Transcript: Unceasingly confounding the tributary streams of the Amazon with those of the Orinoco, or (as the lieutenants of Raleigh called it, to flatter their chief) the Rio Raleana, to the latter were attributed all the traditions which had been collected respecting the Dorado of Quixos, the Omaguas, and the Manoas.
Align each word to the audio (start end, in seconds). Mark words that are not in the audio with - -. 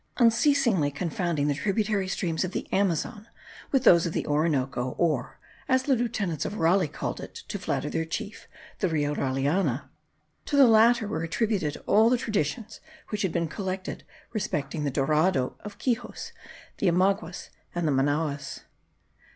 Unceasingly 0.17 0.89
confounding 0.89 1.47
the 1.47 1.53
tributary 1.53 2.07
streams 2.07 2.43
of 2.43 2.53
the 2.53 2.67
Amazon 2.73 3.27
with 3.71 3.83
those 3.83 4.07
of 4.07 4.13
the 4.13 4.25
Orinoco, 4.25 4.95
or 4.97 5.37
(as 5.69 5.83
the 5.83 5.95
lieutenants 5.95 6.43
of 6.43 6.57
Raleigh 6.57 6.87
called 6.87 7.19
it, 7.19 7.35
to 7.49 7.59
flatter 7.59 7.87
their 7.87 8.03
chief) 8.03 8.47
the 8.79 8.89
Rio 8.89 9.13
Raleana, 9.13 9.91
to 10.45 10.57
the 10.57 10.65
latter 10.65 11.07
were 11.07 11.21
attributed 11.21 11.77
all 11.85 12.09
the 12.09 12.17
traditions 12.17 12.79
which 13.09 13.21
had 13.21 13.31
been 13.31 13.47
collected 13.47 14.03
respecting 14.33 14.85
the 14.85 14.89
Dorado 14.89 15.55
of 15.59 15.77
Quixos, 15.77 16.31
the 16.79 16.87
Omaguas, 16.89 17.49
and 17.75 17.87
the 17.87 17.91
Manoas. 17.91 18.61